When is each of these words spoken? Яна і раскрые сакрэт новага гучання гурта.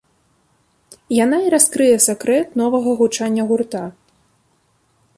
Яна 1.17 1.37
і 1.49 1.51
раскрые 1.55 1.95
сакрэт 2.07 2.47
новага 2.63 2.97
гучання 3.05 3.43
гурта. 3.53 3.83